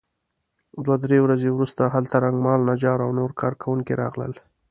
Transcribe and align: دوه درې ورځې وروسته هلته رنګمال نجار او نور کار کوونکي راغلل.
دوه 0.83 0.95
درې 1.05 1.17
ورځې 1.25 1.49
وروسته 1.51 1.83
هلته 1.95 2.15
رنګمال 2.25 2.59
نجار 2.69 2.97
او 3.05 3.11
نور 3.19 3.31
کار 3.39 3.53
کوونکي 3.61 3.93
راغلل. 4.01 4.33